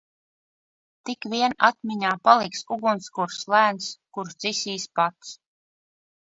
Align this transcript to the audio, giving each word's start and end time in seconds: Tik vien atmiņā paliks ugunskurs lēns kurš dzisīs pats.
Tik 1.09 1.27
vien 1.33 1.55
atmiņā 1.67 2.15
paliks 2.29 2.65
ugunskurs 2.77 3.45
lēns 3.55 3.93
kurš 4.19 4.35
dzisīs 4.43 4.91
pats. 5.01 5.39